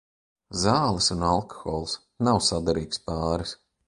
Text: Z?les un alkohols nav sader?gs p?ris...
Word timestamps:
Z?les 0.61 1.09
un 1.15 1.21
alkohols 1.33 1.93
nav 2.29 2.39
sader?gs 2.47 2.97
p?ris... 3.05 3.51